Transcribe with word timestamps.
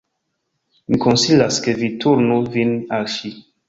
Mi 0.93 0.99
konsilas 1.05 1.61
ke 1.69 1.79
vi 1.85 1.93
turnu 2.07 2.43
vin 2.59 2.77
al 3.01 3.11
ŝi." 3.19 3.37